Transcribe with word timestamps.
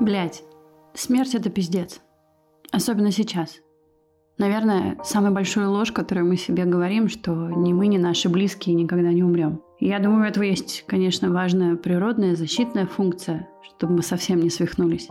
Блять, 0.00 0.44
смерть 0.94 1.34
это 1.34 1.50
пиздец. 1.50 2.00
Особенно 2.70 3.10
сейчас. 3.10 3.60
Наверное, 4.38 4.96
самая 5.02 5.32
большая 5.32 5.66
ложь, 5.66 5.90
которую 5.90 6.28
мы 6.28 6.36
себе 6.36 6.64
говорим, 6.64 7.08
что 7.08 7.32
ни 7.32 7.72
мы, 7.72 7.88
ни 7.88 7.98
наши 7.98 8.28
близкие 8.28 8.76
никогда 8.76 9.12
не 9.12 9.24
умрем. 9.24 9.60
Я 9.80 9.98
думаю, 9.98 10.22
у 10.22 10.26
этого 10.26 10.44
есть, 10.44 10.84
конечно, 10.86 11.32
важная 11.32 11.74
природная 11.74 12.36
защитная 12.36 12.86
функция, 12.86 13.48
чтобы 13.62 13.94
мы 13.94 14.02
совсем 14.02 14.38
не 14.40 14.50
свихнулись. 14.50 15.08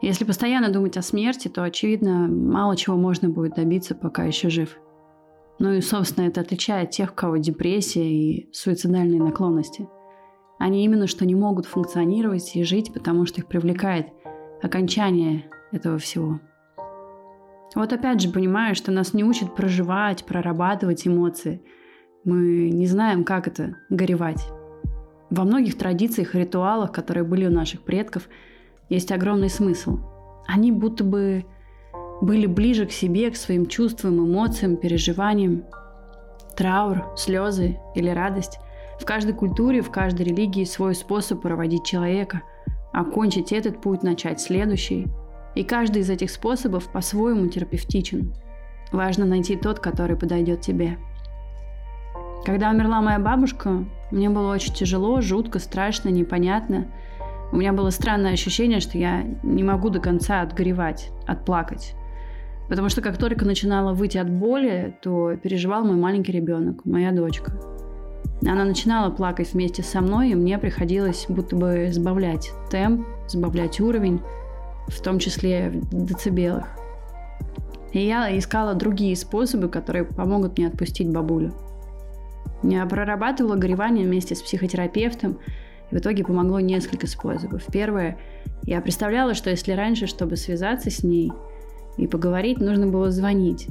Если 0.00 0.24
постоянно 0.24 0.72
думать 0.72 0.96
о 0.96 1.02
смерти, 1.02 1.48
то, 1.48 1.64
очевидно, 1.64 2.28
мало 2.28 2.76
чего 2.76 2.96
можно 2.96 3.28
будет 3.28 3.54
добиться, 3.54 3.96
пока 3.96 4.22
еще 4.24 4.48
жив. 4.48 4.78
Ну 5.58 5.72
и, 5.72 5.80
собственно, 5.80 6.26
это 6.26 6.40
отличает 6.40 6.90
тех, 6.90 7.10
у 7.10 7.14
кого 7.16 7.38
депрессия 7.38 8.08
и 8.08 8.48
суицидальные 8.52 9.20
наклонности. 9.20 9.88
Они 10.58 10.84
именно 10.84 11.06
что 11.06 11.24
не 11.24 11.34
могут 11.34 11.66
функционировать 11.66 12.56
и 12.56 12.64
жить, 12.64 12.92
потому 12.92 13.26
что 13.26 13.40
их 13.40 13.46
привлекает 13.46 14.08
окончание 14.62 15.44
этого 15.72 15.98
всего. 15.98 16.40
Вот 17.74 17.92
опять 17.92 18.20
же 18.20 18.30
понимаю, 18.30 18.74
что 18.74 18.90
нас 18.90 19.14
не 19.14 19.24
учат 19.24 19.54
проживать, 19.54 20.24
прорабатывать 20.24 21.06
эмоции. 21.06 21.62
Мы 22.24 22.70
не 22.70 22.86
знаем, 22.86 23.24
как 23.24 23.46
это– 23.46 23.76
горевать. 23.90 24.48
Во 25.30 25.44
многих 25.44 25.76
традициях 25.76 26.34
и 26.34 26.38
ритуалах, 26.38 26.90
которые 26.92 27.24
были 27.24 27.46
у 27.46 27.50
наших 27.50 27.82
предков, 27.82 28.28
есть 28.88 29.12
огромный 29.12 29.50
смысл. 29.50 29.98
Они 30.46 30.72
будто 30.72 31.04
бы 31.04 31.44
были 32.22 32.46
ближе 32.46 32.86
к 32.86 32.90
себе, 32.90 33.30
к 33.30 33.36
своим 33.36 33.66
чувствам, 33.66 34.18
эмоциям, 34.18 34.76
переживаниям. 34.76 35.64
Траур, 36.56 37.04
слезы 37.16 37.78
или 37.94 38.08
радость. 38.08 38.58
В 39.00 39.04
каждой 39.04 39.32
культуре, 39.32 39.80
в 39.80 39.90
каждой 39.90 40.26
религии 40.26 40.64
свой 40.64 40.94
способ 40.94 41.42
проводить 41.42 41.84
человека, 41.84 42.42
окончить 42.92 43.52
этот 43.52 43.80
путь, 43.80 44.02
начать 44.02 44.40
следующий– 44.40 45.06
и 45.58 45.64
каждый 45.64 46.02
из 46.02 46.10
этих 46.10 46.30
способов 46.30 46.88
по-своему 46.88 47.48
терапевтичен. 47.48 48.32
Важно 48.92 49.26
найти 49.26 49.56
тот, 49.56 49.80
который 49.80 50.16
подойдет 50.16 50.60
тебе. 50.60 50.98
Когда 52.44 52.70
умерла 52.70 53.02
моя 53.02 53.18
бабушка, 53.18 53.84
мне 54.12 54.30
было 54.30 54.52
очень 54.52 54.72
тяжело, 54.72 55.20
жутко, 55.20 55.58
страшно, 55.58 56.10
непонятно. 56.10 56.86
У 57.50 57.56
меня 57.56 57.72
было 57.72 57.90
странное 57.90 58.34
ощущение, 58.34 58.78
что 58.78 58.98
я 58.98 59.22
не 59.42 59.64
могу 59.64 59.90
до 59.90 59.98
конца 59.98 60.42
отгоревать, 60.42 61.10
отплакать. 61.26 61.94
Потому 62.68 62.88
что 62.88 63.00
как 63.00 63.18
только 63.18 63.44
начинала 63.44 63.94
выйти 63.94 64.18
от 64.18 64.30
боли, 64.30 64.96
то 65.02 65.34
переживал 65.36 65.84
мой 65.84 65.96
маленький 65.96 66.30
ребенок, 66.30 66.84
моя 66.84 67.10
дочка. 67.10 67.58
Она 68.42 68.64
начинала 68.64 69.10
плакать 69.10 69.52
вместе 69.52 69.82
со 69.82 70.00
мной, 70.00 70.30
и 70.30 70.34
мне 70.34 70.58
приходилось 70.58 71.26
будто 71.28 71.56
бы 71.56 71.88
сбавлять 71.90 72.52
темп, 72.70 73.06
сбавлять 73.26 73.80
уровень, 73.80 74.20
в 74.86 75.00
том 75.02 75.18
числе 75.18 75.70
в 75.70 76.06
децибелах. 76.06 76.66
И 77.92 78.06
я 78.06 78.36
искала 78.38 78.74
другие 78.74 79.16
способы, 79.16 79.68
которые 79.68 80.04
помогут 80.04 80.56
мне 80.56 80.68
отпустить 80.68 81.10
бабулю. 81.10 81.52
Я 82.62 82.84
прорабатывала 82.86 83.56
горевание 83.56 84.06
вместе 84.06 84.34
с 84.34 84.42
психотерапевтом, 84.42 85.38
и 85.90 85.94
в 85.94 85.98
итоге 85.98 86.24
помогло 86.24 86.60
несколько 86.60 87.06
способов. 87.06 87.64
Первое, 87.72 88.18
я 88.62 88.80
представляла, 88.80 89.34
что 89.34 89.50
если 89.50 89.72
раньше, 89.72 90.06
чтобы 90.06 90.36
связаться 90.36 90.90
с 90.90 91.02
ней 91.02 91.32
и 91.96 92.06
поговорить, 92.06 92.60
нужно 92.60 92.86
было 92.86 93.10
звонить. 93.10 93.68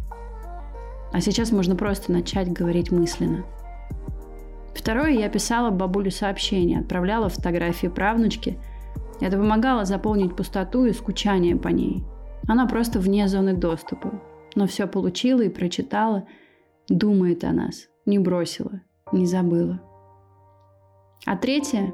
А 1.13 1.21
сейчас 1.21 1.51
можно 1.51 1.75
просто 1.75 2.11
начать 2.11 2.51
говорить 2.51 2.91
мысленно. 2.91 3.45
Второе, 4.77 5.11
я 5.11 5.27
писала 5.29 5.71
бабулю 5.71 6.11
сообщения, 6.11 6.79
отправляла 6.79 7.29
фотографии 7.29 7.87
правнучки– 7.87 8.57
это 9.19 9.37
помогало 9.37 9.85
заполнить 9.85 10.35
пустоту 10.35 10.85
и 10.85 10.93
скучание 10.93 11.55
по 11.55 11.69
ней. 11.69 12.03
Она 12.47 12.67
просто 12.67 12.99
вне 12.99 13.27
зоны 13.27 13.53
доступа. 13.53 14.21
Но 14.55 14.67
все 14.67 14.87
получила 14.87 15.41
и 15.41 15.49
прочитала, 15.49 16.27
думает 16.87 17.43
о 17.43 17.51
нас, 17.51 17.87
не 18.05 18.19
бросила, 18.19 18.81
не 19.11 19.25
забыла. 19.25 19.81
А 21.25 21.35
третье, 21.35 21.93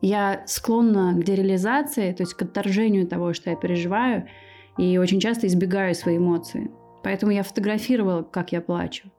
я 0.00 0.42
склонна 0.46 1.14
к 1.14 1.24
дереализации, 1.24 2.12
то 2.12 2.22
есть 2.22 2.34
к 2.34 2.42
отторжению 2.42 3.06
того, 3.06 3.32
что 3.32 3.50
я 3.50 3.56
переживаю, 3.56 4.28
и 4.76 4.98
очень 4.98 5.20
часто 5.20 5.46
избегаю 5.46 5.94
свои 5.94 6.18
эмоции. 6.18 6.70
Поэтому 7.02 7.32
я 7.32 7.42
фотографировала, 7.42 8.22
как 8.22 8.52
я 8.52 8.60
плачу. 8.60 9.10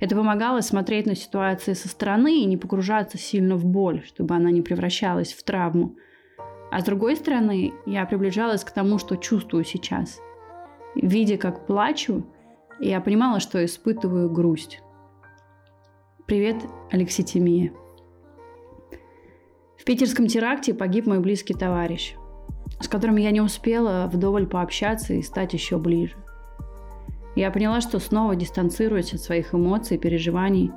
Это 0.00 0.14
помогало 0.14 0.60
смотреть 0.60 1.06
на 1.06 1.14
ситуации 1.14 1.72
со 1.72 1.88
стороны 1.88 2.40
и 2.40 2.46
не 2.46 2.56
погружаться 2.56 3.18
сильно 3.18 3.56
в 3.56 3.64
боль, 3.64 4.04
чтобы 4.04 4.34
она 4.34 4.50
не 4.50 4.62
превращалась 4.62 5.32
в 5.32 5.42
травму– 5.42 5.96
а 6.70 6.80
с 6.80 6.84
другой 6.84 7.16
стороны, 7.16 7.72
я 7.86 8.04
приближалась 8.04 8.62
к 8.62 8.70
тому, 8.70 8.98
что 8.98 9.16
чувствую 9.16 9.64
сейчас. 9.64 10.20
Видя, 10.94 11.38
как 11.38 11.66
плачу, 11.66 12.26
я 12.78 13.00
понимала, 13.00 13.40
что 13.40 13.64
испытываю 13.64 14.30
грусть. 14.30 14.80
Привет, 16.26 16.56
Алексей 16.90 17.22
Тимия. 17.22 17.72
В 19.78 19.84
питерском 19.84 20.26
теракте 20.26 20.74
погиб 20.74 21.06
мой 21.06 21.20
близкий 21.20 21.54
товарищ, 21.54 22.14
с 22.80 22.88
которым 22.88 23.16
я 23.16 23.30
не 23.30 23.40
успела 23.40 24.10
вдоволь 24.12 24.46
пообщаться 24.46 25.14
и 25.14 25.22
стать 25.22 25.54
еще 25.54 25.78
ближе. 25.78 26.16
Я 27.38 27.50
поняла, 27.50 27.80
что 27.80 27.98
снова 27.98 28.36
дистанцируюсь 28.36 29.14
от 29.14 29.20
своих 29.20 29.54
эмоций 29.54 29.96
и 29.96 30.00
переживаний, 30.00 30.70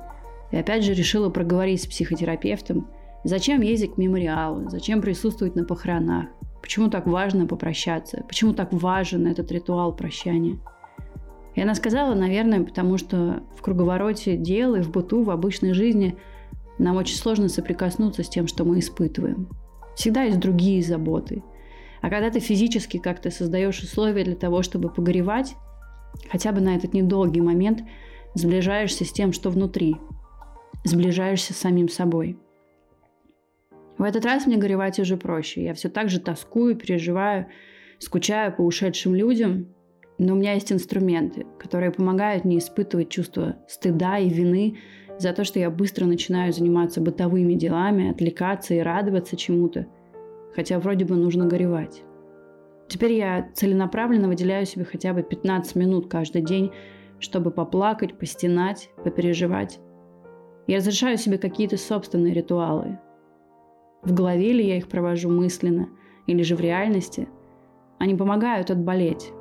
и 0.51 0.57
опять 0.57 0.83
же 0.83 0.93
решила 0.93 1.29
проговорить 1.29 1.83
с 1.83 1.87
психотерапевтом– 1.87 2.87
Зачем 3.23 3.61
ездить 3.61 3.93
к 3.93 3.97
мемориалу? 3.97 4.67
Зачем 4.69 4.99
присутствовать 4.99 5.55
на 5.55 5.63
похоронах? 5.63 6.25
Почему 6.59 6.89
так 6.89 7.05
важно 7.05 7.45
попрощаться? 7.45 8.23
Почему 8.27 8.53
так 8.53 8.73
важен 8.73 9.27
этот 9.27 9.51
ритуал 9.51 9.95
прощания? 9.95 10.57
И 11.53 11.61
она 11.61 11.75
сказала, 11.75 12.15
наверное, 12.15 12.63
потому 12.63 12.97
что 12.97 13.43
в 13.55 13.61
круговороте 13.61 14.37
дел 14.37 14.73
и 14.73 14.81
в 14.81 14.89
быту, 14.89 15.21
в 15.21 15.29
обычной 15.29 15.73
жизни 15.73 16.17
нам 16.79 16.95
очень 16.95 17.15
сложно 17.15 17.47
соприкоснуться 17.47 18.23
с 18.23 18.29
тем, 18.29 18.47
что 18.47 18.65
мы 18.65 18.79
испытываем. 18.79 19.49
Всегда 19.95 20.23
есть 20.23 20.39
другие 20.39 20.81
заботы. 20.81 21.43
А 22.01 22.09
когда 22.09 22.31
ты 22.31 22.39
физически 22.39 22.97
как-то 22.97 23.29
создаешь 23.29 23.83
условия 23.83 24.23
для 24.23 24.35
того, 24.35 24.63
чтобы 24.63 24.89
погоревать, 24.89 25.55
хотя 26.29 26.51
бы 26.51 26.61
на 26.61 26.75
этот 26.75 26.93
недолгий 26.93 27.41
момент 27.41 27.81
сближаешься 28.33 29.05
с 29.05 29.11
тем, 29.11 29.33
что 29.33 29.49
внутри, 29.49 29.95
сближаешься 30.83 31.53
с 31.53 31.57
самим 31.57 31.89
собой– 31.89 32.37
в 34.01 34.03
этот 34.03 34.25
раз 34.25 34.47
мне 34.47 34.57
горевать 34.57 34.97
уже 34.97 35.15
проще. 35.15 35.63
Я 35.63 35.75
все 35.75 35.87
так 35.87 36.09
же 36.09 36.19
тоскую, 36.19 36.75
переживаю, 36.75 37.45
скучаю 37.99 38.51
по 38.51 38.63
ушедшим 38.63 39.13
людям, 39.13 39.67
но 40.17 40.33
у 40.33 40.37
меня 40.37 40.53
есть 40.53 40.71
инструменты, 40.71 41.45
которые 41.59 41.91
помогают 41.91 42.43
мне 42.43 42.57
испытывать 42.57 43.09
чувство 43.09 43.57
стыда 43.67 44.17
и 44.17 44.27
вины 44.27 44.79
за 45.19 45.33
то, 45.33 45.43
что 45.43 45.59
я 45.59 45.69
быстро 45.69 46.05
начинаю 46.05 46.51
заниматься 46.51 46.99
бытовыми 46.99 47.53
делами, 47.53 48.09
отвлекаться 48.09 48.73
и 48.73 48.79
радоваться 48.79 49.37
чему-то, 49.37 49.85
хотя 50.55 50.79
вроде 50.79 51.05
бы 51.05 51.15
нужно 51.15 51.45
горевать. 51.45 52.01
Теперь 52.91 53.13
я 53.13 53.49
целенаправленно 53.53 54.27
выделяю 54.27 54.65
себе 54.65 54.83
хотя 54.83 55.13
бы 55.13 55.23
15 55.23 55.75
минут 55.77 56.09
каждый 56.09 56.41
день, 56.41 56.71
чтобы 57.19 57.49
поплакать, 57.49 58.19
постенать, 58.19 58.89
попереживать. 59.05 59.79
Я 60.67 60.75
разрешаю 60.75 61.17
себе 61.17 61.37
какие-то 61.37 61.77
собственные 61.77 62.33
ритуалы, 62.33 62.99
в 64.03 64.13
голове 64.13 64.51
ли 64.51 64.67
я 64.67 64.75
их 64.75 64.89
провожу 64.89 65.29
мысленно 65.29 65.87
или 66.27 66.43
же 66.43 66.57
в 66.57 66.59
реальности, 66.59 67.29
они 67.97 68.13
помогают 68.13 68.69
отболеть. 68.69 69.31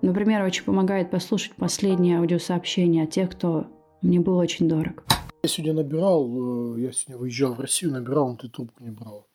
Например, 0.00 0.42
очень 0.42 0.64
помогает 0.64 1.10
послушать 1.10 1.54
последние 1.56 2.16
аудиосообщения 2.16 3.04
от 3.04 3.10
тех, 3.10 3.28
кто 3.28 3.66
мне 4.00 4.20
был 4.20 4.38
очень 4.38 4.70
дорог. 4.70 5.04
Я 5.42 5.50
сегодня 5.50 5.82
набирал, 5.82 6.76
э, 6.76 6.80
я 6.80 6.92
сегодня 6.92 7.20
выезжал 7.20 7.52
в 7.52 7.60
Россию, 7.60 7.92
набирал, 7.92 8.30
но 8.30 8.36
ты 8.36 8.48
трубку 8.48 8.82
не 8.82 8.90
брал. 8.90 9.26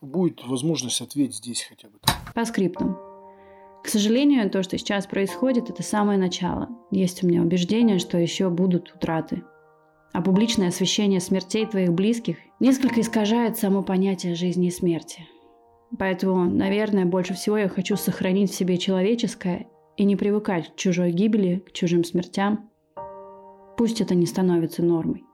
Будет 0.00 0.46
возможность 0.46 1.00
ответить 1.00 1.36
здесь 1.36 1.62
хотя 1.62 1.88
бы. 1.88 1.98
По 2.34 2.44
скриптам. 2.44 2.98
К 3.82 3.88
сожалению, 3.88 4.50
то, 4.50 4.62
что 4.62 4.78
сейчас 4.78 5.06
происходит, 5.06 5.70
это 5.70 5.82
самое 5.82 6.18
начало. 6.18 6.68
Есть 6.90 7.22
у 7.22 7.26
меня 7.26 7.42
убеждение, 7.42 7.98
что 7.98 8.18
еще 8.18 8.48
будут 8.48 8.94
утраты 8.94 9.42
а 10.14 10.22
публичное 10.22 10.68
освещение 10.68 11.20
смертей 11.20 11.66
твоих 11.66 11.92
близких 11.92 12.36
несколько 12.60 13.00
искажает 13.00 13.58
само 13.58 13.82
понятие 13.82 14.36
жизни 14.36 14.68
и 14.68 14.70
смерти. 14.70 15.26
Поэтому, 15.98 16.44
наверное, 16.44 17.04
больше 17.04 17.34
всего 17.34 17.58
я 17.58 17.68
хочу 17.68 17.96
сохранить 17.96 18.52
в 18.52 18.54
себе 18.54 18.78
человеческое 18.78 19.66
и 19.96 20.04
не 20.04 20.14
привыкать 20.14 20.72
к 20.72 20.76
чужой 20.76 21.10
гибели, 21.10 21.64
к 21.66 21.72
чужим 21.72 22.04
смертям. 22.04 22.70
Пусть 23.76 24.00
это 24.00 24.14
не 24.14 24.26
становится 24.26 24.84
нормой. 24.84 25.24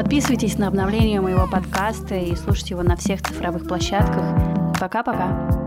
Подписывайтесь 0.00 0.56
на 0.56 0.68
обновление 0.68 1.20
моего 1.20 1.46
подкаста 1.46 2.14
и 2.14 2.34
слушайте 2.34 2.70
его 2.70 2.82
на 2.82 2.96
всех 2.96 3.20
цифровых 3.20 3.68
площадках. 3.68 4.24
Пока-пока. 4.80 5.59